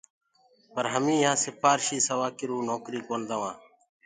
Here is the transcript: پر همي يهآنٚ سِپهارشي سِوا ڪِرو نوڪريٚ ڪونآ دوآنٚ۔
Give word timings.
پر 0.73 0.85
همي 0.93 1.15
يهآنٚ 1.23 1.41
سِپهارشي 1.43 1.97
سِوا 2.07 2.27
ڪِرو 2.39 2.57
نوڪريٚ 2.69 3.05
ڪونآ 3.07 3.25
دوآنٚ۔ 3.29 3.57